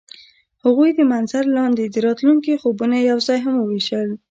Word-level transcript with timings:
هغوی 0.63 0.89
د 0.95 0.99
منظر 1.11 1.43
لاندې 1.57 1.83
د 1.87 1.95
راتلونکي 2.07 2.53
خوبونه 2.61 2.95
یوځای 3.11 3.39
هم 3.45 3.55
وویشل. 3.57 4.09